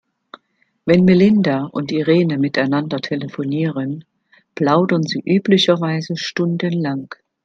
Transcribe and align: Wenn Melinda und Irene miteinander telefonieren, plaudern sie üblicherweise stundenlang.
Wenn 0.83 1.05
Melinda 1.05 1.65
und 1.65 1.91
Irene 1.91 2.39
miteinander 2.39 3.01
telefonieren, 3.01 4.03
plaudern 4.55 5.03
sie 5.03 5.21
üblicherweise 5.23 6.17
stundenlang. 6.17 7.13